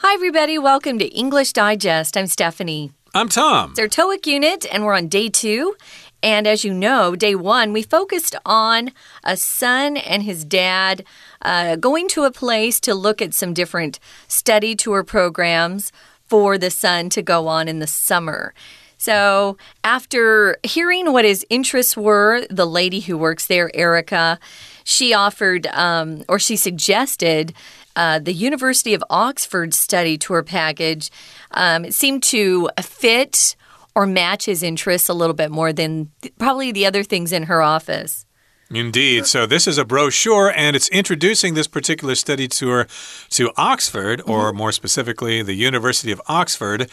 [0.00, 0.58] Hi, everybody.
[0.58, 2.18] Welcome to English Digest.
[2.18, 2.92] I'm Stephanie.
[3.14, 3.70] I'm Tom.
[3.70, 5.74] It's our TOEIC unit, and we're on day two.
[6.22, 8.92] And as you know, day one, we focused on
[9.24, 11.02] a son and his dad
[11.40, 13.98] uh, going to a place to look at some different
[14.28, 15.92] study tour programs
[16.26, 18.52] for the son to go on in the summer.
[18.98, 24.38] So, after hearing what his interests were, the lady who works there, Erica,
[24.84, 27.54] she offered um, or she suggested
[27.96, 31.10] uh, the University of Oxford study tour package.
[31.50, 33.56] Um, seemed to fit
[33.94, 37.44] or match his interests a little bit more than th probably the other things in
[37.44, 38.25] her office.
[38.68, 39.26] Indeed.
[39.26, 42.88] So, this is a brochure, and it's introducing this particular study tour
[43.30, 44.58] to Oxford, or mm -hmm.
[44.58, 46.90] more specifically, the University of Oxford.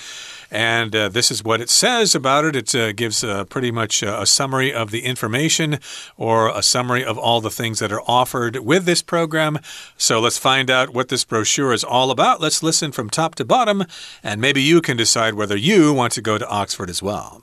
[0.51, 2.55] And uh, this is what it says about it.
[2.55, 5.79] It uh, gives uh, pretty much a summary of the information
[6.15, 9.57] or a summary of all the things that are offered with this program.
[9.97, 12.41] So let's find out what this brochure is all about.
[12.41, 13.85] Let's listen from top to bottom,
[14.21, 17.41] and maybe you can decide whether you want to go to Oxford as well.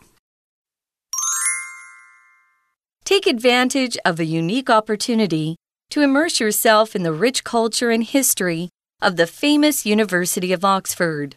[3.10, 5.56] Take advantage of a unique opportunity
[5.90, 8.68] to immerse yourself in the rich culture and history
[9.02, 11.34] of the famous University of Oxford.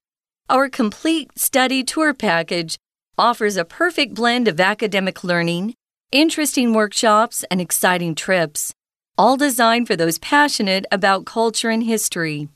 [0.47, 2.77] Our complete study tour package
[3.17, 5.73] offers a perfect blend of academic learning,
[6.11, 8.71] interesting workshops, and exciting trips,
[9.17, 12.49] all designed for those passionate about culture and history.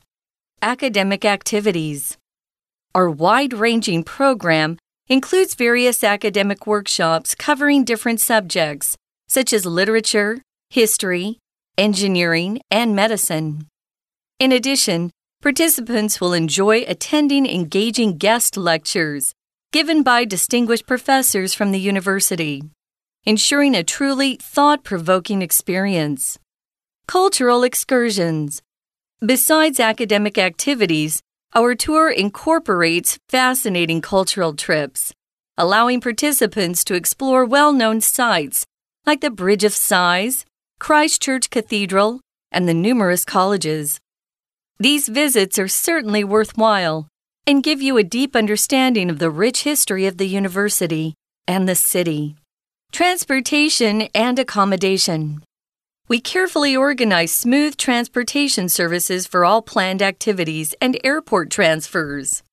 [0.62, 2.18] Academic activities.
[2.94, 8.95] Our wide ranging program includes various academic workshops covering different subjects,
[9.28, 11.39] such as literature, history,
[11.78, 13.67] engineering, and medicine.
[14.39, 19.36] In addition, Participants will enjoy attending engaging guest lectures
[19.72, 22.64] given by distinguished professors from the university,
[23.23, 26.39] ensuring a truly thought provoking experience.
[27.08, 28.64] Cultural excursions.
[29.23, 31.22] Besides academic activities,
[31.53, 35.14] our tour incorporates fascinating cultural trips,
[35.55, 38.66] allowing participants to explore well known sites
[39.08, 40.45] like the Bridge of Sighs,
[40.80, 42.20] Christ Church Cathedral,
[42.52, 44.00] and the numerous colleges.
[44.80, 47.08] These visits are certainly worthwhile
[47.48, 51.14] and give you a deep understanding of the rich history of the university
[51.48, 52.36] and the city.
[52.92, 55.42] Transportation and accommodation.
[56.10, 62.44] We carefully organize smooth transportation services for all planned activities and airport transfers.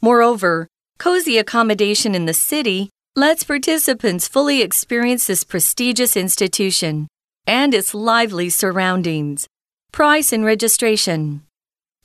[0.00, 0.66] Moreover,
[0.98, 2.88] cozy accommodation in the city
[3.20, 7.06] lets participants fully experience this prestigious institution
[7.46, 9.46] and its lively surroundings.
[9.92, 11.42] Price and registration.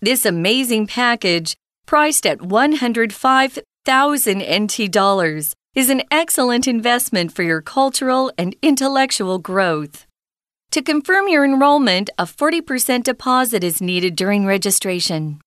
[0.02, 1.56] This amazing package,
[1.86, 10.06] priced at 105,000 NT dollars, is an excellent investment for your cultural and intellectual growth.
[10.72, 15.40] To confirm your enrollment, a 40% deposit is needed during registration.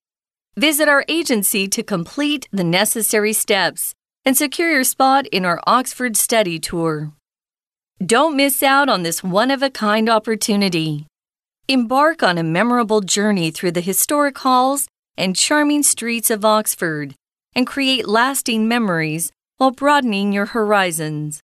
[0.57, 3.95] Visit our agency to complete the necessary steps
[4.29, 7.13] and secure your spot in our Oxford study tour.
[8.05, 11.07] Don't miss out on this one of a kind opportunity.
[11.67, 17.15] Embark on a memorable journey through the historic halls and charming streets of Oxford
[17.55, 21.41] and create lasting memories while broadening your horizons.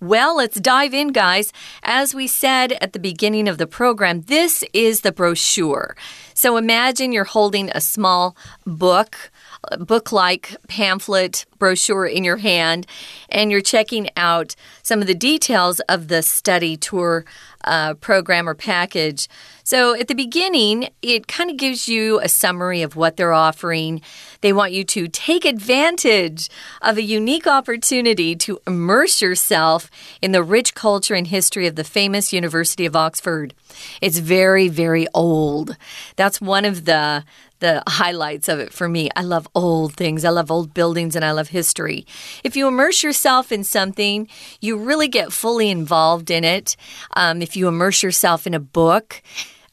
[0.00, 1.52] Well, let's dive in, guys.
[1.82, 5.96] As we said at the beginning of the program, this is the brochure.
[6.32, 8.34] So imagine you're holding a small
[8.64, 9.30] book
[9.78, 12.86] book like pamphlet brochure in your hand
[13.28, 17.24] and you're checking out some of the details of the study tour
[17.64, 19.28] uh, program or package.
[19.64, 24.00] So at the beginning, it kind of gives you a summary of what they're offering.
[24.40, 26.48] They want you to take advantage
[26.82, 29.90] of a unique opportunity to immerse yourself
[30.22, 33.54] in the rich culture and history of the famous University of Oxford.
[34.00, 35.76] It's very, very old.
[36.14, 37.24] That's one of the
[37.58, 39.08] the highlights of it for me.
[39.16, 42.06] I love old things, I love old buildings, and I love history.
[42.44, 44.28] If you immerse yourself in something,
[44.60, 46.76] you really get fully involved in it.
[47.14, 49.22] Um, if you immerse yourself in a book,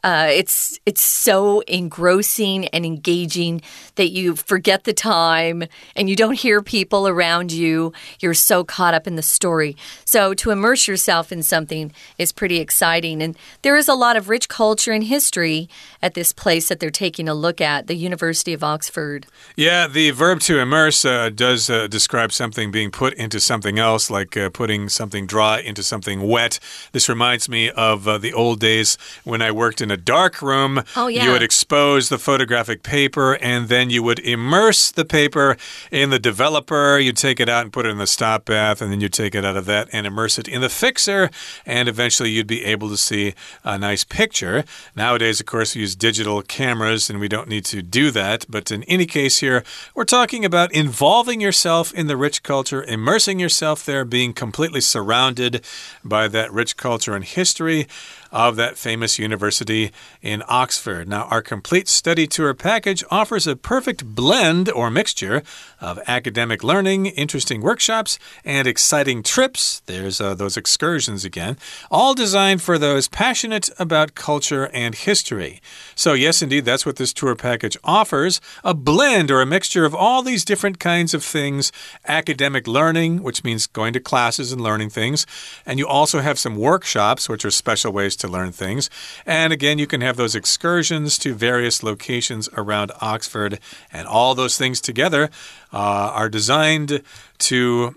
[0.03, 3.61] uh, it's it's so engrossing and engaging
[3.95, 5.63] that you forget the time
[5.95, 7.93] and you don't hear people around you.
[8.19, 9.77] You're so caught up in the story.
[10.03, 13.21] So to immerse yourself in something is pretty exciting.
[13.21, 15.69] And there is a lot of rich culture and history
[16.01, 19.25] at this place that they're taking a look at, the University of Oxford.
[19.55, 24.09] Yeah, the verb to immerse uh, does uh, describe something being put into something else,
[24.09, 26.59] like uh, putting something dry into something wet.
[26.91, 30.83] This reminds me of uh, the old days when I worked in a dark room.
[30.97, 31.25] Oh, yeah.
[31.25, 35.55] You would expose the photographic paper and then you would immerse the paper
[35.91, 36.99] in the developer.
[36.99, 39.35] You'd take it out and put it in the stop bath, and then you'd take
[39.35, 41.29] it out of that and immerse it in the fixer,
[41.65, 44.65] and eventually you'd be able to see a nice picture.
[44.95, 48.45] Nowadays, of course, we use digital cameras and we don't need to do that.
[48.49, 49.63] But in any case, here,
[49.93, 55.63] we're talking about involving yourself in the rich culture, immersing yourself there, being completely surrounded
[56.03, 57.87] by that rich culture and history
[58.33, 59.91] of that famous university
[60.21, 61.07] in Oxford.
[61.07, 65.43] Now, our complete study tour package offers a perfect blend or mixture
[65.83, 69.81] of academic learning, interesting workshops, and exciting trips.
[69.85, 71.57] There's uh, those excursions again,
[71.91, 75.61] all designed for those passionate about culture and history.
[75.93, 79.93] So, yes, indeed, that's what this tour package offers a blend or a mixture of
[79.93, 81.73] all these different kinds of things
[82.07, 85.27] academic learning, which means going to classes and learning things,
[85.65, 88.89] and you also have some workshops, which are special ways to learn things.
[89.25, 93.59] And again, you can have those excursions to various locations around Oxford,
[93.91, 95.29] and all those things together
[95.73, 97.01] uh, are designed
[97.39, 97.95] to.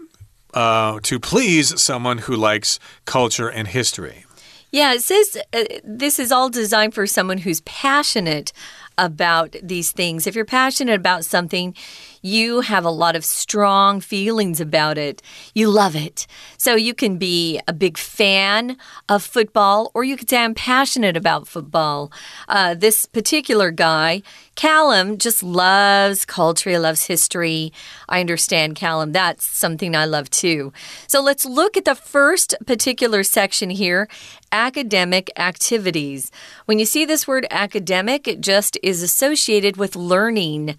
[0.54, 4.24] Uh, to please someone who likes culture and history.
[4.70, 8.54] Yeah, it says uh, this is all designed for someone who's passionate
[8.98, 10.26] about these things.
[10.26, 11.74] If you're passionate about something,
[12.26, 15.22] you have a lot of strong feelings about it.
[15.54, 16.26] You love it.
[16.58, 18.76] So you can be a big fan
[19.08, 22.10] of football, or you could say, I'm passionate about football.
[22.48, 24.22] Uh, this particular guy,
[24.56, 27.72] Callum, just loves culture, he loves history.
[28.08, 29.12] I understand, Callum.
[29.12, 30.72] That's something I love too.
[31.06, 34.08] So let's look at the first particular section here
[34.52, 36.30] academic activities.
[36.64, 40.76] When you see this word academic, it just is associated with learning.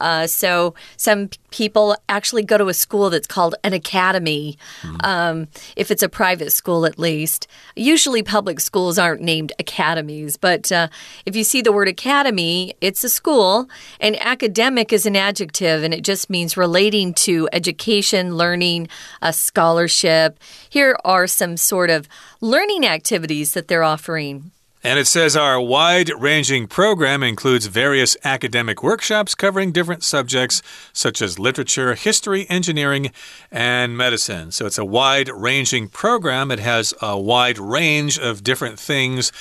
[0.00, 5.04] Uh, so some people actually go to a school that's called an academy, mm.
[5.04, 7.46] um, if it's a private school at least.
[7.76, 10.88] Usually public schools aren't named academies, but uh,
[11.26, 13.68] if you see the word academy, it's a school,
[14.00, 18.88] and academic is an adjective, and it just means relating to education, learning,
[19.22, 20.38] a scholarship.
[20.68, 22.08] Here are some sort of
[22.40, 24.52] learning activities that they're offering.
[24.82, 30.62] And it says our wide ranging program includes various academic workshops covering different subjects
[30.94, 33.12] such as literature, history, engineering,
[33.50, 34.52] and medicine.
[34.52, 36.50] So it's a wide ranging program.
[36.50, 39.32] It has a wide range of different things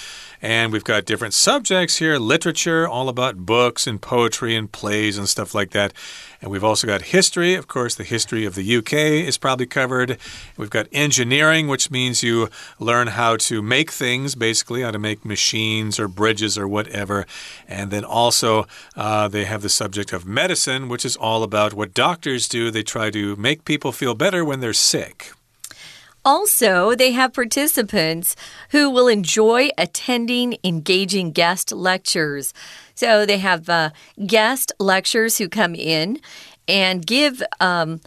[0.41, 5.27] and we've got different subjects here literature, all about books and poetry and plays and
[5.27, 5.93] stuff like that.
[6.41, 7.55] And we've also got history.
[7.55, 10.17] Of course, the history of the UK is probably covered.
[10.55, 12.49] We've got engineering, which means you
[12.79, 17.25] learn how to make things, basically, how to make machines or bridges or whatever.
[17.67, 21.93] And then also, uh, they have the subject of medicine, which is all about what
[21.93, 22.71] doctors do.
[22.71, 25.33] They try to make people feel better when they're sick.
[26.25, 28.35] Also, they have participants
[28.71, 32.53] who will enjoy attending engaging guest lectures.
[32.95, 33.91] So they have uh,
[34.25, 36.19] guest lectures who come in
[36.67, 37.41] and give.
[37.59, 38.01] Um,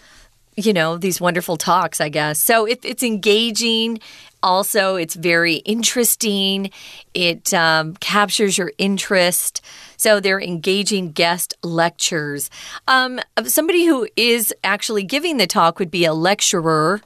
[0.54, 2.38] you know, these wonderful talks, I guess.
[2.38, 4.00] So if it's engaging,
[4.42, 6.70] also it's very interesting.
[7.14, 9.62] It um, captures your interest.
[9.96, 12.50] So they're engaging guest lectures.
[12.86, 17.00] Um, somebody who is actually giving the talk would be a lecturer.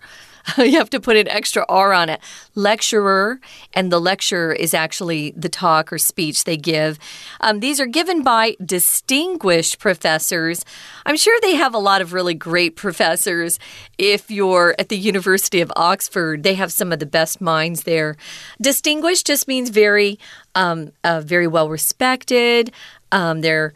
[0.59, 2.21] you have to put an extra R on it.
[2.55, 3.41] Lecturer,
[3.75, 6.99] and the lecture is actually the talk or speech they give.
[7.41, 10.65] Um, these are given by distinguished professors.
[11.05, 13.59] I'm sure they have a lot of really great professors.
[13.99, 18.17] If you're at the University of Oxford, they have some of the best minds there.
[18.61, 20.19] Distinguished just means very,
[20.55, 22.73] um, uh, very well respected.
[23.13, 23.75] Um, they're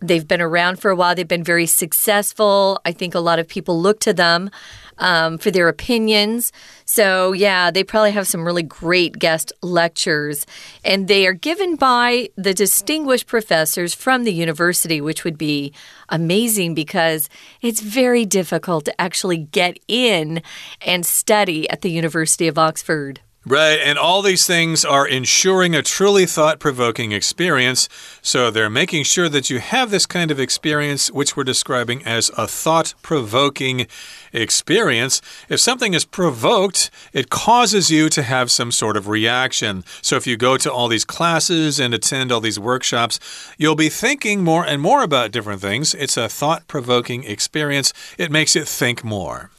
[0.00, 1.14] They've been around for a while.
[1.14, 2.80] They've been very successful.
[2.84, 4.50] I think a lot of people look to them
[4.98, 6.52] um, for their opinions.
[6.84, 10.46] So, yeah, they probably have some really great guest lectures.
[10.84, 15.72] And they are given by the distinguished professors from the university, which would be
[16.08, 17.28] amazing because
[17.60, 20.42] it's very difficult to actually get in
[20.80, 23.20] and study at the University of Oxford.
[23.50, 27.88] Right, and all these things are ensuring a truly thought provoking experience.
[28.22, 32.30] So they're making sure that you have this kind of experience, which we're describing as
[32.38, 33.88] a thought provoking
[34.32, 35.20] experience.
[35.48, 39.82] If something is provoked, it causes you to have some sort of reaction.
[40.00, 43.18] So if you go to all these classes and attend all these workshops,
[43.58, 45.92] you'll be thinking more and more about different things.
[45.92, 49.50] It's a thought provoking experience, it makes it think more.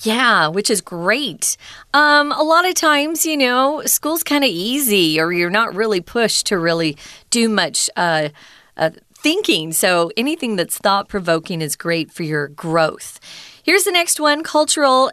[0.00, 1.56] Yeah, which is great.
[1.94, 6.00] Um, a lot of times, you know, school's kind of easy, or you're not really
[6.00, 6.96] pushed to really
[7.30, 8.28] do much uh,
[8.76, 9.72] uh, thinking.
[9.72, 13.18] So anything that's thought provoking is great for your growth.
[13.62, 15.10] Here's the next one cultural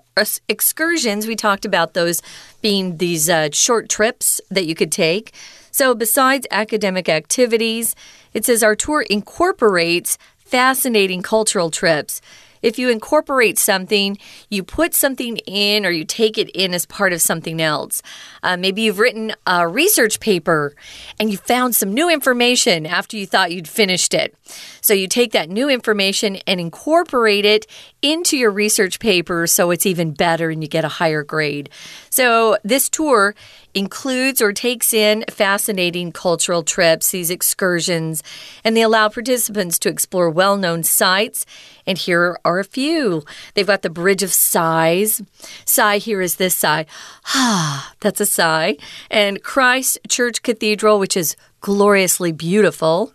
[0.47, 1.25] excursions.
[1.25, 2.21] We talked about those
[2.61, 5.33] being these uh, short trips that you could take.
[5.71, 7.95] So, besides academic activities,
[8.31, 12.21] it says our tour incorporates fascinating cultural trips
[12.63, 14.17] if you incorporate something,
[14.49, 18.01] you put something in or you take it in as part of something else.
[18.41, 20.73] Uh, maybe you've written a research paper
[21.19, 24.35] and you found some new information after you thought you'd finished it.
[24.83, 27.65] So you take that new information and incorporate it
[28.01, 31.69] into your research paper so it's even better and you get a higher grade.
[32.09, 33.33] So this tour
[33.73, 38.21] includes or takes in fascinating cultural trips, these excursions,
[38.63, 41.45] and they allow participants to explore well known sites.
[41.87, 43.23] And here are a few.
[43.53, 45.21] They've got the Bridge of Sighs.
[45.65, 46.85] Sigh here is this sigh.
[47.27, 48.77] Ah, that's a sigh.
[49.09, 53.13] And Christ Church Cathedral, which is gloriously beautiful.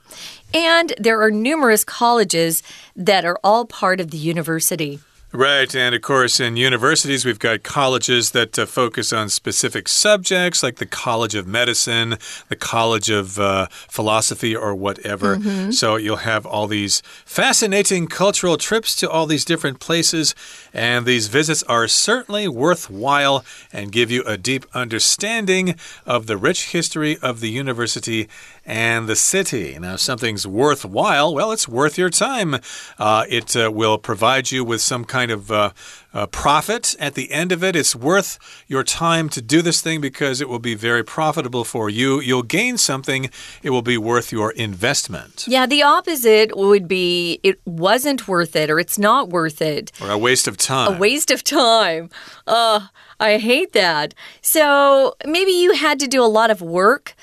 [0.55, 2.62] And there are numerous colleges
[2.97, 5.00] that are all part of the university.
[5.30, 10.62] Right, and of course, in universities, we've got colleges that uh, focus on specific subjects,
[10.62, 12.16] like the College of Medicine,
[12.49, 15.37] the College of uh, Philosophy, or whatever.
[15.37, 15.73] Mm -hmm.
[15.73, 20.35] So you'll have all these fascinating cultural trips to all these different places,
[20.73, 25.75] and these visits are certainly worthwhile and give you a deep understanding
[26.06, 28.28] of the rich history of the university
[28.68, 29.78] and the city.
[29.78, 32.61] Now, if something's worthwhile, well, it's worth your time.
[32.99, 35.70] Uh, it uh, will provide you with some kind of uh,
[36.12, 37.76] uh, profit at the end of it.
[37.76, 41.90] It's worth your time to do this thing because it will be very profitable for
[41.90, 42.20] you.
[42.20, 43.30] You'll gain something,
[43.62, 45.44] it will be worth your investment.
[45.48, 49.92] Yeah, the opposite would be it wasn't worth it or it's not worth it.
[50.00, 50.94] Or a waste of time.
[50.94, 52.10] A waste of time.
[52.46, 52.88] Uh,
[53.20, 54.14] I hate that.
[54.40, 57.14] So maybe you had to do a lot of work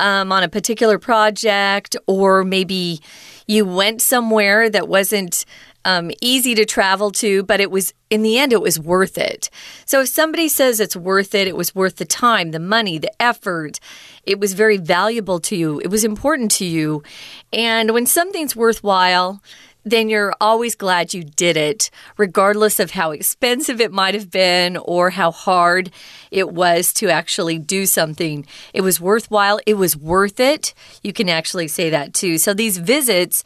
[0.00, 3.00] um, on a particular project, or maybe
[3.46, 5.44] you went somewhere that wasn't
[5.84, 9.50] um, easy to travel to, but it was, in the end, it was worth it.
[9.86, 13.22] So if somebody says it's worth it, it was worth the time, the money, the
[13.22, 13.80] effort,
[14.24, 17.02] it was very valuable to you, it was important to you.
[17.52, 19.42] And when something's worthwhile,
[19.84, 24.76] then you're always glad you did it, regardless of how expensive it might have been
[24.76, 25.90] or how hard
[26.30, 28.46] it was to actually do something.
[28.72, 30.74] It was worthwhile, it was worth it.
[31.02, 32.38] You can actually say that too.
[32.38, 33.44] So these visits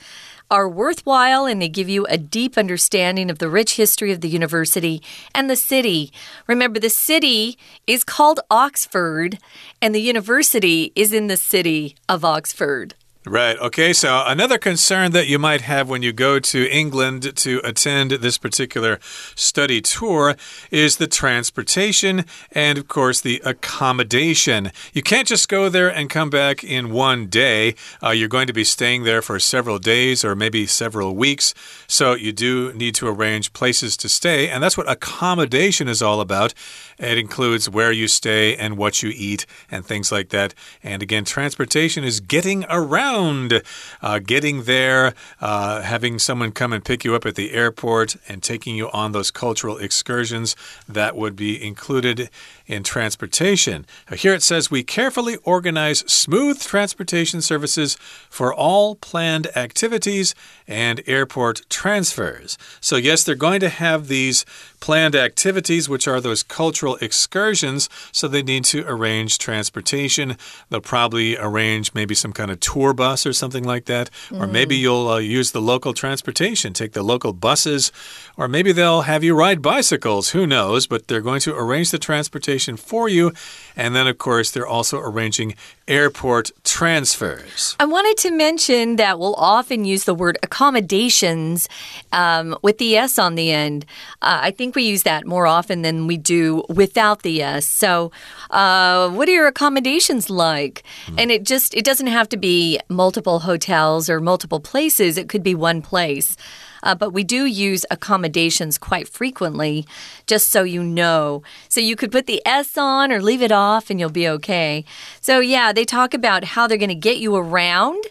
[0.51, 4.29] are worthwhile and they give you a deep understanding of the rich history of the
[4.29, 5.03] university
[5.35, 6.13] and the city.
[6.47, 9.39] Remember, the city is called Oxford
[9.83, 12.95] and the university is in the city of Oxford.
[13.27, 13.59] Right.
[13.59, 13.93] Okay.
[13.93, 18.39] So, another concern that you might have when you go to England to attend this
[18.39, 19.01] particular
[19.35, 20.37] study tour
[20.71, 24.71] is the transportation and, of course, the accommodation.
[24.93, 27.75] You can't just go there and come back in one day.
[28.03, 31.55] Uh, you're going to be staying there for several days or maybe several weeks.
[31.89, 34.49] So, you do need to arrange places to stay.
[34.49, 36.55] And that's what accommodation is all about.
[36.99, 40.55] It includes where you stay and what you eat and things like that.
[40.85, 43.63] And again, transportation is getting around around
[44.01, 48.43] uh, getting there, uh, having someone come and pick you up at the airport, and
[48.43, 50.57] taking you on those cultural excursions
[50.89, 52.31] that would be included
[52.67, 53.87] in transportation.
[54.15, 57.97] Here it says we carefully organize smooth transportation services
[58.31, 60.35] for all planned activities
[60.67, 62.59] and airport transfers.
[62.81, 64.45] So, yes, they're going to have these
[64.81, 67.89] planned activities, which are those cultural excursions.
[68.13, 70.37] So, they need to arrange transportation.
[70.71, 74.11] They'll probably arrange maybe some kind of tour bus or something like that.
[74.29, 74.41] Mm.
[74.41, 77.93] Or maybe you'll uh, use the local transportation, take the local buses,
[78.37, 80.31] or maybe they'll have you ride bicycles.
[80.31, 80.87] Who knows?
[80.87, 83.33] But they're going to arrange the transportation for you.
[83.77, 85.55] And then, of course, they're also arranging
[85.89, 87.75] airport transfers.
[87.81, 91.69] I wanted to mention that we'll often use the word accommodations
[92.13, 93.85] um, with the S on the end.
[94.23, 97.67] Uh, I think we use that more often than we do without the S.
[97.67, 98.13] So,
[98.51, 100.85] uh, what are your accommodations like?
[101.07, 101.15] Mm.
[101.19, 105.19] And it just it doesn't have to be multiple hotels or multiple places.
[105.19, 106.37] It could be one place.
[106.83, 109.87] Uh, but we do use accommodations quite frequently,
[110.27, 111.43] just so you know.
[111.69, 114.85] So you could put the S on or leave it off and you'll be okay.
[115.21, 118.05] So, yeah, they talk about how they're going to get you around.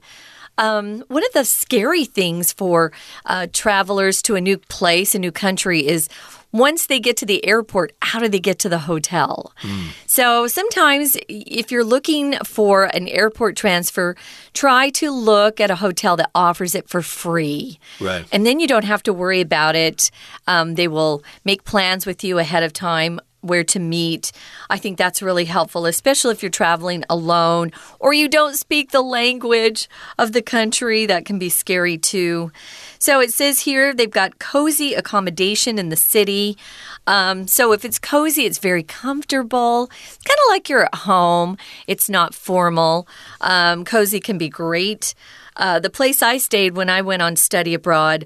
[0.58, 2.92] Um, one of the scary things for
[3.26, 6.10] uh, travelers to a new place, a new country, is
[6.52, 9.54] once they get to the airport, how do they get to the hotel?
[9.62, 9.90] Mm.
[10.06, 14.16] So sometimes, if you're looking for an airport transfer,
[14.54, 17.80] try to look at a hotel that offers it for free.
[18.00, 18.26] Right.
[18.32, 20.10] And then you don't have to worry about it.
[20.48, 24.32] Um, they will make plans with you ahead of time where to meet.
[24.70, 29.02] I think that's really helpful, especially if you're traveling alone or you don't speak the
[29.02, 29.88] language
[30.18, 31.06] of the country.
[31.06, 32.52] That can be scary too.
[33.00, 36.58] So it says here they've got cozy accommodation in the city.
[37.06, 39.90] Um, so if it's cozy, it's very comfortable.
[40.06, 41.58] It's kind of like you're at home.
[41.88, 43.08] It's not formal.
[43.42, 45.14] Um, cozy can be great.
[45.56, 48.26] Uh, the place I stayed when I went on study abroad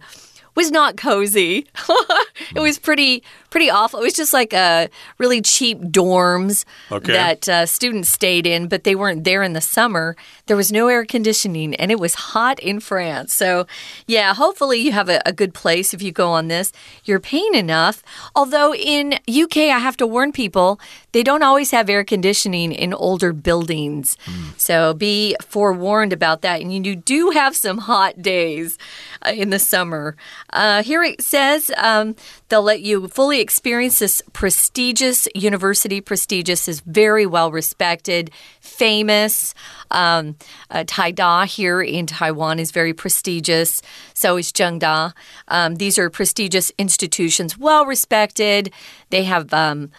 [0.55, 1.67] was not cozy.
[2.55, 3.99] it was pretty pretty awful.
[3.99, 7.11] It was just like a uh, really cheap dorms okay.
[7.11, 10.15] that uh, students stayed in, but they weren't there in the summer.
[10.47, 13.33] There was no air conditioning, and it was hot in France.
[13.33, 13.67] So,
[14.07, 16.71] yeah, hopefully you have a, a good place if you go on this.
[17.03, 18.01] You're paying enough.
[18.35, 20.79] Although in UK, I have to warn people
[21.11, 24.17] they don't always have air conditioning in older buildings.
[24.25, 24.59] Mm.
[24.59, 26.61] So be forewarned about that.
[26.61, 28.77] And you do have some hot days
[29.25, 30.15] uh, in the summer.
[30.51, 32.15] Uh, here it says um,
[32.51, 36.01] they'll let you fully experience this prestigious university.
[36.01, 38.29] Prestigious is very well respected,
[38.59, 39.55] famous.
[39.89, 40.35] Um,
[40.69, 40.83] uh,
[41.47, 43.81] here in Taiwan is very prestigious.
[44.13, 45.13] So is Zhengda.
[45.47, 48.71] Um, these are prestigious institutions, well respected.
[49.11, 49.89] They have um,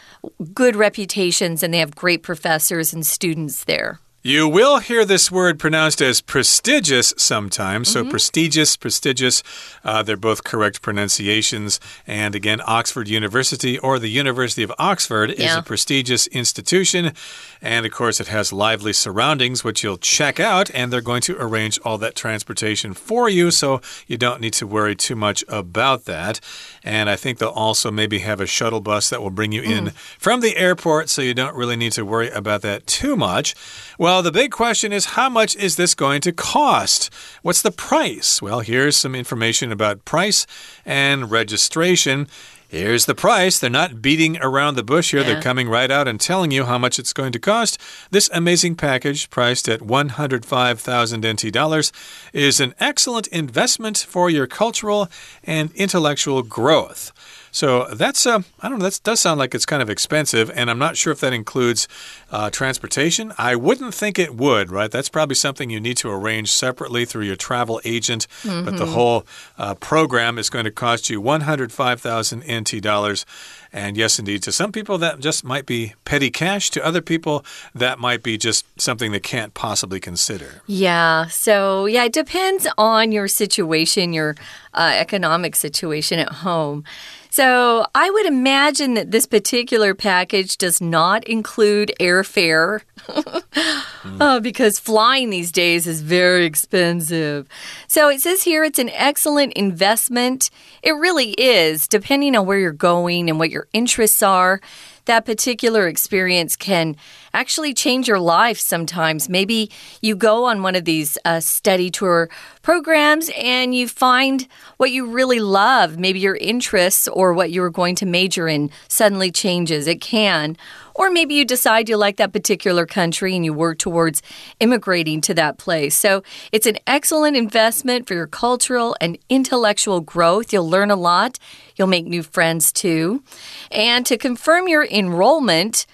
[0.52, 4.01] good reputations and they have great professors and students there.
[4.24, 7.88] You will hear this word pronounced as prestigious sometimes.
[7.88, 7.92] Mm -hmm.
[7.92, 8.10] So, mm-hmm.
[8.10, 9.42] prestigious, prestigious,
[9.84, 11.80] uh, they're both correct pronunciations.
[12.06, 15.46] And again, Oxford University or the University of Oxford yeah.
[15.46, 17.12] is a prestigious institution.
[17.60, 20.70] And of course, it has lively surroundings, which you'll check out.
[20.74, 23.50] And they're going to arrange all that transportation for you.
[23.50, 26.40] So, you don't need to worry too much about that.
[26.84, 29.76] And I think they'll also maybe have a shuttle bus that will bring you mm.
[29.76, 31.10] in from the airport.
[31.10, 33.54] So, you don't really need to worry about that too much.
[33.98, 37.08] Well, the big question is how much is this going to cost?
[37.42, 38.42] What's the price?
[38.42, 40.46] Well, here's some information about price
[40.84, 42.26] and registration.
[42.68, 43.58] Here's the price.
[43.58, 45.20] They're not beating around the bush here.
[45.20, 45.26] Yeah.
[45.26, 47.78] They're coming right out and telling you how much it's going to cost.
[48.10, 51.92] This amazing package, priced at 105,000 NT dollars,
[52.32, 55.08] is an excellent investment for your cultural
[55.44, 57.12] and intellectual growth.
[57.52, 60.70] So that's, uh, I don't know, that does sound like it's kind of expensive, and
[60.70, 61.86] I'm not sure if that includes
[62.30, 63.32] uh, transportation.
[63.36, 64.90] I wouldn't think it would, right?
[64.90, 68.64] That's probably something you need to arrange separately through your travel agent, mm -hmm.
[68.64, 68.94] but the mm-hmm.
[68.94, 69.24] whole
[69.58, 73.26] uh, program is going to cost you 105,000 NT dollars.
[73.72, 76.70] And yes, indeed, to some people that just might be petty cash.
[76.70, 77.44] To other people,
[77.74, 80.62] that might be just something they can't possibly consider.
[80.66, 81.28] Yeah.
[81.28, 84.36] So, yeah, it depends on your situation, your
[84.74, 86.84] uh, economic situation at home.
[87.32, 92.82] So I would imagine that this particular package does not include airfare.
[93.08, 94.42] mm.
[94.42, 97.48] because flying these days is very expensive.
[97.88, 100.50] So it says here it's an excellent investment.
[100.82, 104.60] It really is, depending on where you're going and what your interests are
[105.04, 106.96] that particular experience can
[107.34, 109.28] actually change your life sometimes.
[109.28, 112.28] Maybe you go on one of these uh, study tour
[112.62, 115.98] programs and you find what you really love.
[115.98, 119.86] Maybe your interests or what you were going to major in suddenly changes.
[119.86, 120.56] It can.
[120.94, 124.22] Or maybe you decide you like that particular country and you work towards
[124.60, 125.94] immigrating to that place.
[125.94, 130.52] So it's an excellent investment for your cultural and intellectual growth.
[130.52, 131.38] You'll learn a lot,
[131.76, 133.22] you'll make new friends too.
[133.70, 135.86] And to confirm your enrollment,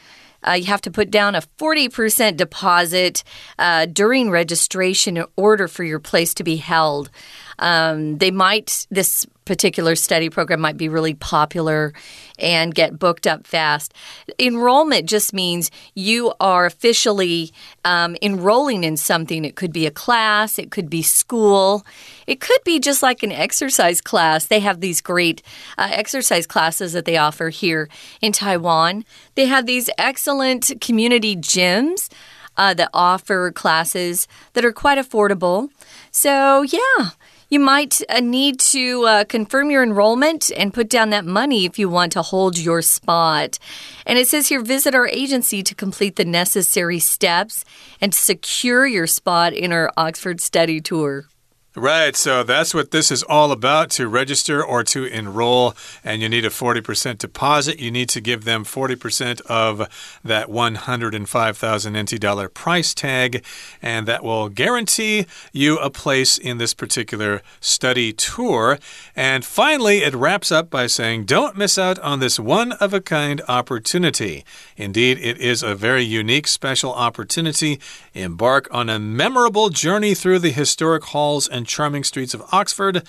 [0.46, 3.24] uh, you have to put down a 40% deposit
[3.58, 7.10] uh, during registration in order for your place to be held.
[7.58, 11.94] Um, they might, this particular study program might be really popular
[12.38, 13.94] and get booked up fast.
[14.38, 17.50] Enrollment just means you are officially
[17.84, 19.46] um, enrolling in something.
[19.46, 21.84] It could be a class, it could be school,
[22.26, 24.46] it could be just like an exercise class.
[24.46, 25.42] They have these great
[25.78, 27.88] uh, exercise classes that they offer here
[28.20, 29.04] in Taiwan.
[29.34, 32.10] They have these excellent community gyms.
[32.56, 35.68] Uh, that offer classes that are quite affordable.
[36.10, 37.10] So, yeah,
[37.48, 41.78] you might uh, need to uh, confirm your enrollment and put down that money if
[41.78, 43.58] you want to hold your spot.
[44.06, 47.64] And it says here visit our agency to complete the necessary steps
[48.00, 51.26] and secure your spot in our Oxford study tour.
[51.78, 55.76] Right, so that's what this is all about to register or to enroll.
[56.02, 57.78] And you need a 40% deposit.
[57.78, 59.88] You need to give them 40% of
[60.24, 63.44] that 105,000 NT dollar price tag,
[63.80, 68.80] and that will guarantee you a place in this particular study tour.
[69.14, 73.00] And finally, it wraps up by saying, Don't miss out on this one of a
[73.00, 74.44] kind opportunity.
[74.76, 77.78] Indeed, it is a very unique, special opportunity.
[78.14, 83.06] Embark on a memorable journey through the historic halls and charming streets of Oxford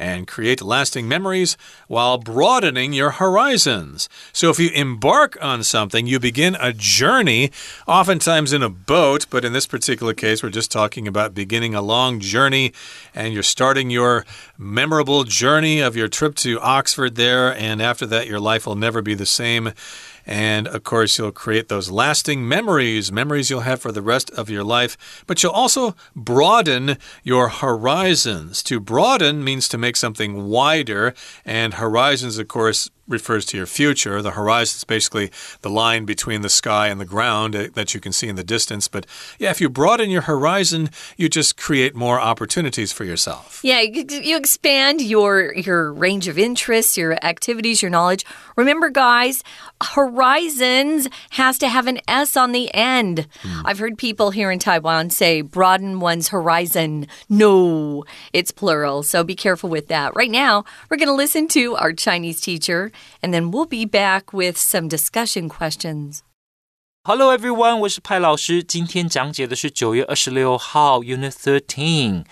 [0.00, 4.08] and create lasting memories while broadening your horizons.
[4.32, 7.50] So, if you embark on something, you begin a journey,
[7.86, 11.82] oftentimes in a boat, but in this particular case, we're just talking about beginning a
[11.82, 12.72] long journey
[13.14, 14.24] and you're starting your
[14.56, 19.02] memorable journey of your trip to Oxford there, and after that, your life will never
[19.02, 19.72] be the same.
[20.30, 24.48] And of course, you'll create those lasting memories, memories you'll have for the rest of
[24.48, 25.24] your life.
[25.26, 28.62] But you'll also broaden your horizons.
[28.62, 31.14] To broaden means to make something wider,
[31.44, 34.22] and horizons, of course, refers to your future.
[34.22, 35.30] The horizon is basically
[35.62, 38.44] the line between the sky and the ground uh, that you can see in the
[38.44, 38.88] distance.
[38.88, 39.06] But
[39.38, 43.60] yeah, if you broaden your horizon, you just create more opportunities for yourself.
[43.62, 48.24] Yeah, you expand your your range of interests, your activities, your knowledge.
[48.56, 49.42] Remember, guys,
[49.82, 53.26] horizons has to have an S on the end.
[53.42, 53.66] Hmm.
[53.66, 57.06] I've heard people here in Taiwan say broaden one's horizon.
[57.28, 59.02] No, it's plural.
[59.02, 60.14] So be careful with that.
[60.14, 62.92] Right now, we're going to listen to our Chinese teacher
[63.22, 66.20] and then we'll be back with some discussion questions.
[67.02, 68.62] Hello everyone，我是派老师。
[68.62, 72.24] 今天讲解的是九月二十六号 Unit Thirteen，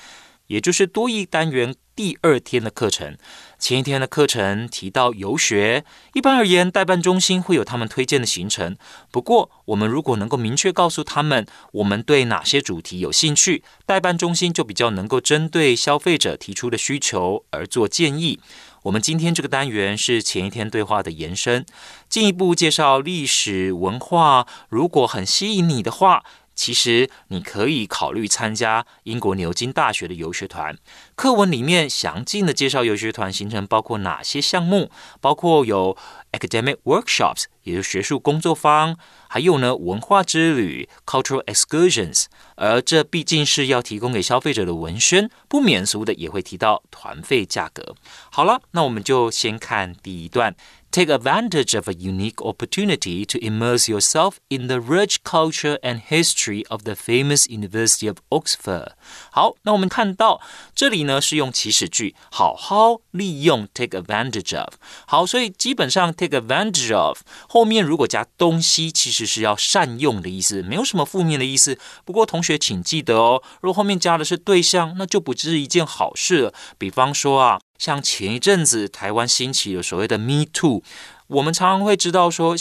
[0.47, 3.17] 也就是多义单元第二天的课程。
[3.59, 8.77] 前一天的课程提到游学，一般而言，代办中心会有他们推荐的行程。
[9.11, 18.39] 不过，我们如果能够明确告诉他们我们对哪些主题有兴趣，代办中心就比较能够针对消费者提出的需求而做建议。
[18.83, 21.65] 我们今天这个单元是前一天对话的延伸，
[22.09, 24.47] 进一步介绍历史文化。
[24.69, 26.25] 如果很吸引你的话。
[26.59, 30.77] 其实你可以考虑参加英国牛津大学的游学团。
[31.15, 34.91] 课文里面详尽的介绍游学团行程包括哪些项目，
[35.21, 35.97] 包括有
[36.33, 38.97] academic workshops，也就是学术工作坊，
[39.29, 42.25] 还有呢文化之旅 cultural excursions。
[42.57, 47.95] 而这毕竟是要提供给消费者的文宣，不免俗的也会提到团费价格。
[48.33, 50.57] 好了，那我们就先看第一段。
[50.92, 56.84] Take advantage of a unique opportunity to immerse yourself in the rich culture and history of
[56.84, 58.92] the famous University of Oxford。
[59.32, 60.40] 好，那我们看到
[60.76, 64.76] 这里呢是用祈使句，好好利用 take advantage of。
[65.08, 71.80] 好，所以基本上 take advantage of 后面如果加东西，其实是要善用的意思，没有什么负面的意思。
[72.06, 76.54] 不过同学请记得哦，如果后面加的是对象，那就不是一件好事了。
[76.78, 77.60] 比方说啊。
[77.79, 80.83] 像前一阵子台湾兴起了所谓的 Me Too，
[81.29, 82.57] 我们常常会知道说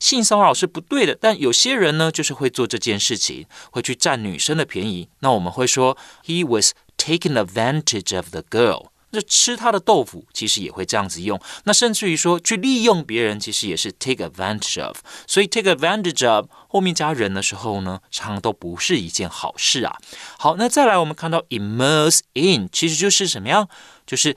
[0.00, 5.08] 性骚扰是不对的，但有些人呢就是会做这件事情，会去占女生的便宜。
[5.20, 11.38] 那我们会说 He was taking advantage of the girl，那吃他的豆腐其实也会这样子用。
[11.64, 14.98] 那甚至于说去利用别人，其实也是 take advantage of。
[15.26, 19.96] 所以 take advantage of 后面加人的时候呢，常常都不是一件好事啊。
[20.38, 23.68] 好，那再来我们看到 immerse in，其实就是什么样？
[24.06, 24.36] 就是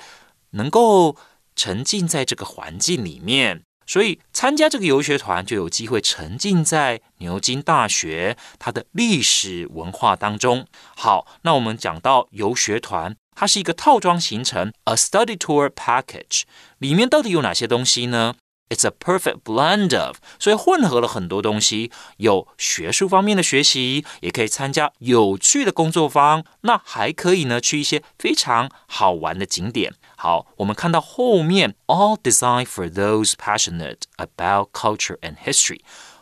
[0.55, 1.15] 能够
[1.55, 10.65] 沉浸在这个环境里面，所以参加这个游学团就有机会沉浸在牛津大学它的历史文化当中。
[10.95, 16.41] 好，那我们讲到游学团，它是一个套装行程，a study tour package，
[16.79, 18.35] 里面到底有哪些东西呢
[18.67, 29.93] ？It's a perfect blend of，所以混合了很多东西，有学术方面的学习，也可以参加有趣的工作坊，那还可以呢去一些非常好玩的景点。
[30.24, 35.80] 好，我们看到后面，all designed for those passionate about culture and history。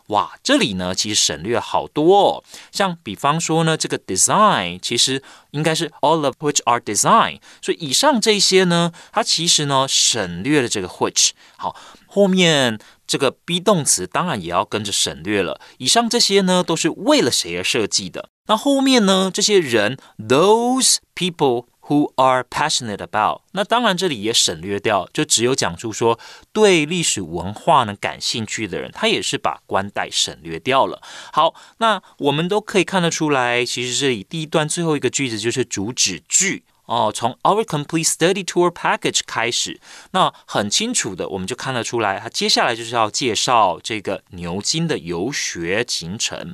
[0.08, 11.30] 哇，这里呢其实省略好多哦，像比方说呢，这个 design 其实应该是 all of which are design，所以以上这些呢，它其实呢省略了这个 which。
[11.56, 11.76] 好。
[12.10, 15.60] 后面这个 be 动词当然也要跟着省略了。
[15.76, 18.30] 以上这些呢，都是为了谁而设计的？
[18.46, 26.19] 那后面呢，这些人 those people who are passionate about，那当然这里也省略掉，就只有讲出说
[26.51, 31.01] 对历史文化呢感兴趣的人，他也是把关带省略掉了。
[31.31, 36.63] 好，那我们都可以看得出来，其实这里第一段最后一个句子就是主旨句。
[36.85, 39.79] 哦，从 Our Complete Study Tour Package 开始，
[40.11, 46.53] 那很清楚的，我们就看得出来，它接下来就是要介绍这个牛津的游学行程。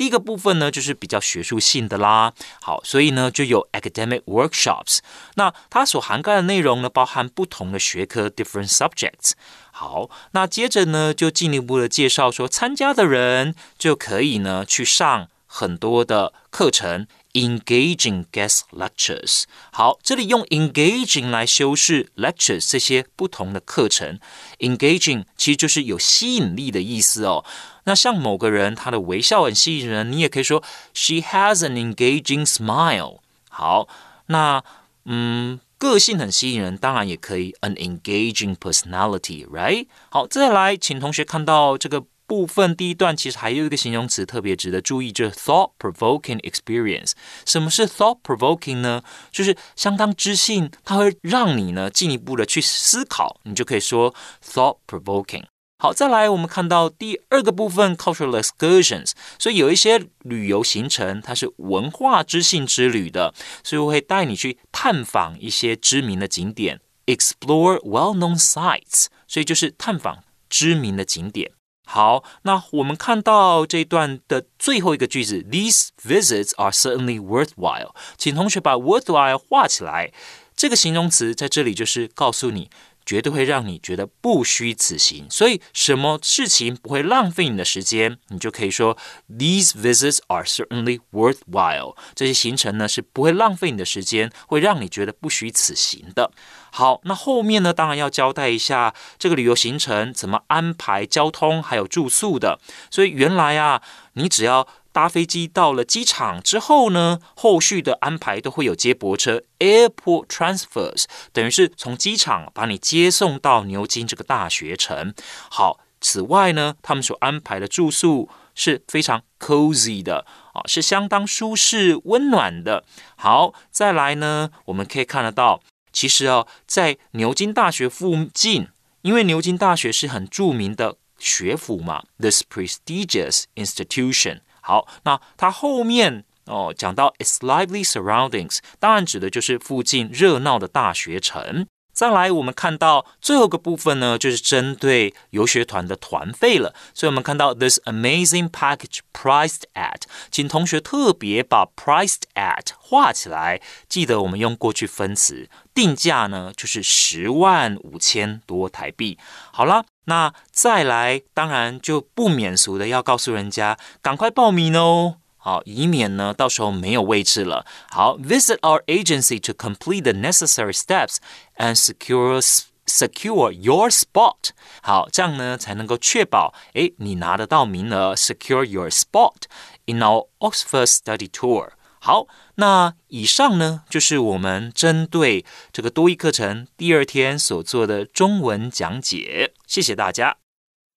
[0.00, 2.32] 第一个部分呢，就是比较学术性的啦。
[2.62, 5.00] 好，所以呢，就有 Academic Workshops。
[5.34, 9.32] 那它所涵盖的内容呢，包含不同的学科 （different subjects）。
[9.70, 17.06] 好，那接着呢，就进一步的介绍说，参加的人就可以呢去上很多的课程。
[17.32, 24.18] Engaging guest lectures，好，这里用 engaging 来修饰 lectures 这些不同的课程。
[24.58, 27.44] Engaging 其实就是有吸引力的意思哦。
[27.90, 30.62] 那像某个人他的微笑很吸引人，你也可以说
[30.94, 33.18] She has an engaging smile。
[33.48, 33.88] 好，
[34.26, 34.62] 那
[35.06, 39.88] 嗯，个性很吸引人，当然也可以 an engaging personality，right？
[40.08, 42.04] 好，再来，请同学看到这个。
[42.30, 47.10] 部分第一段其实还有一个形容词特别值得注意，就是 thought-provoking experience。
[47.44, 49.02] 什么是 thought-provoking 呢？
[49.32, 55.42] 就是相当知性，它会让你呢进一步的去思考，你就可以说 thought-provoking。
[55.82, 59.12] 好，再来我们看到第二个部分 cultural excursions。
[59.38, 63.32] 所以有一些旅游行程它是文化知性之旅的，
[63.64, 69.06] 所以我会带你去探访一些知名的景点，explore well-known sites。
[69.26, 71.52] 所以就是探访知名的景点。
[71.86, 77.94] 好，那我们看到这段的最后一个句子，These visits are certainly worthwhile。
[78.18, 80.12] 请同学把 worthwhile 画起来。
[80.54, 82.68] 这个形容词在这里就是告诉你。
[83.10, 88.96] 绝对会让你觉得不虚此行，所以什么事情不会浪费你的时间，你就可以说
[89.28, 91.96] These visits are certainly worthwhile。
[92.14, 96.30] 这些行程呢是不会浪费你的时间，会让你觉得不虚此行的。
[96.70, 102.60] 好，那后面呢，当然要交代一下这个旅游行程怎么安排交通还有住宿的。
[102.92, 115.14] 所以原来啊，你只要搭飞机到了机场之后呢，后续的安排都会有接驳车 （airport transfers），等于是从机场把你接送到牛津这个大学城。
[115.48, 122.84] 好，此外呢，他们所安排的住宿是非常 cozy 的啊，是相当舒适温暖的。
[123.16, 128.68] 好，再来呢，我们可以看得到，其实啊，在牛津大学附近，
[129.02, 134.40] 因为牛津大学是很著名的学府嘛，this prestigious institution。
[134.60, 141.66] 好，那它后面哦讲到 its lively surroundings，当然指的就是附近热闹的大学城。
[142.00, 146.74] 再来，我们看到最后个部分呢，就是针对游学团的团费了。
[146.94, 159.18] 所以我们看到 this amazing package priced at，请同学特别把 priced at 画起来，记得我们用过去分词，定价呢就是十万五千多台币。
[159.52, 159.84] 好了。
[160.04, 167.65] 那再来，当然就不免俗的要告诉人家，赶快报名哦，好，以免呢到时候没有位置了。
[167.89, 171.17] 好，visit our agency to complete the necessary steps
[171.57, 172.41] and secure
[172.87, 174.49] secure your spot。
[174.81, 179.43] 好，这样呢才能够确保，诶，你拿得到名额，secure your spot
[179.85, 181.69] in our Oxford study tour。
[181.99, 189.53] 好，那以上呢就是我们针对这个多益课程第二天所做的中文讲解。
[189.67, 190.37] 谢谢大家。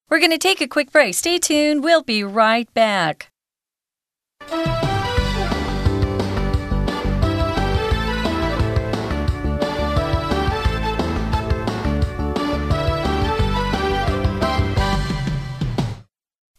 [0.09, 1.14] We're going to take a quick break.
[1.14, 1.83] Stay tuned.
[1.83, 3.29] We'll be right back.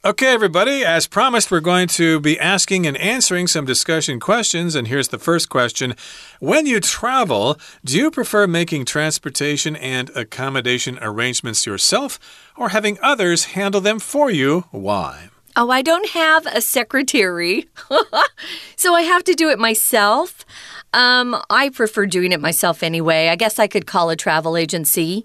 [0.06, 4.74] Okay, everybody, as promised, we're going to be asking and answering some discussion questions.
[4.74, 5.94] And here's the first question
[6.40, 12.18] When you travel, do you prefer making transportation and accommodation arrangements yourself
[12.54, 14.66] or having others handle them for you?
[14.72, 15.30] Why?
[15.56, 17.68] Oh, I don't have a secretary,
[18.76, 20.44] so I have to do it myself.
[20.92, 23.28] Um, I prefer doing it myself anyway.
[23.28, 25.24] I guess I could call a travel agency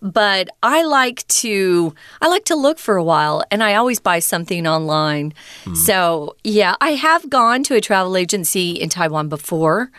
[0.00, 4.20] but I like to I like to look for a while and I always buy
[4.20, 5.34] something online.
[5.64, 5.76] Mm.
[5.76, 9.90] So, yeah, I have gone to a travel agency in Taiwan before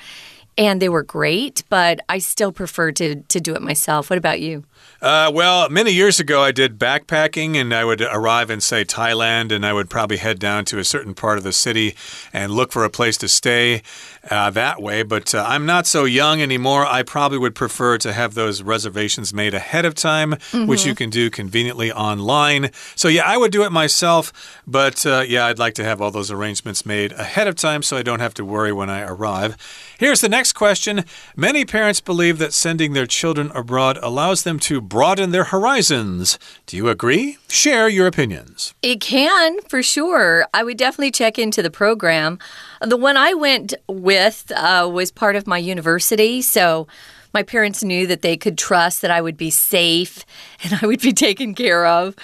[0.57, 4.09] and they were great, but I still prefer to to do it myself.
[4.09, 4.63] What about you?
[5.01, 9.49] Uh, well, many years ago, I did backpacking, and I would arrive in, say, Thailand,
[9.51, 11.95] and I would probably head down to a certain part of the city
[12.33, 13.81] and look for a place to stay
[14.29, 15.03] uh, that way.
[15.03, 16.85] But uh, I'm not so young anymore.
[16.85, 20.67] I probably would prefer to have those reservations made ahead of time, mm -hmm.
[20.67, 21.11] which you mm-hmm.
[21.11, 22.71] can do conveniently online.
[22.95, 24.33] So, yeah, I would do it myself,
[24.67, 27.97] but uh, yeah, I'd like to have all those arrangements made ahead of time so
[27.97, 29.55] I don't have to worry when I arrive.
[29.97, 34.79] Here's the next question Many parents believe that sending their children abroad allows them to
[34.79, 36.37] broaden their horizons.
[36.67, 37.39] Do you agree?
[37.47, 38.75] Share your opinions.
[38.83, 40.45] It can, for sure.
[40.53, 42.37] I would definitely check into the program.
[42.79, 46.87] The one I went with uh, was part of my university, so
[47.33, 50.23] my parents knew that they could trust that I would be safe
[50.63, 52.15] and I would be taken care of.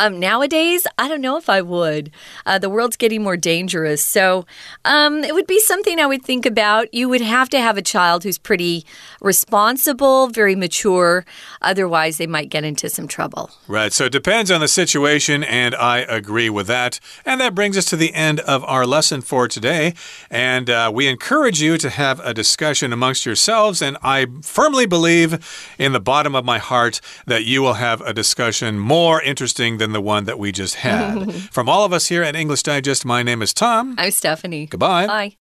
[0.00, 2.10] Um, nowadays, I don't know if I would.
[2.46, 4.02] Uh, the world's getting more dangerous.
[4.02, 4.46] So
[4.86, 6.92] um, it would be something I would think about.
[6.94, 8.86] You would have to have a child who's pretty
[9.20, 11.26] responsible, very mature.
[11.60, 13.50] Otherwise, they might get into some trouble.
[13.68, 13.92] Right.
[13.92, 16.98] So it depends on the situation, and I agree with that.
[17.26, 19.92] And that brings us to the end of our lesson for today.
[20.30, 23.82] And uh, we encourage you to have a discussion amongst yourselves.
[23.82, 28.14] And I firmly believe in the bottom of my heart that you will have a
[28.14, 31.32] discussion more interesting than than the one that we just had.
[31.52, 33.96] From all of us here at English Digest, my name is Tom.
[33.98, 34.66] I'm Stephanie.
[34.66, 35.06] Goodbye.
[35.06, 35.36] Bye.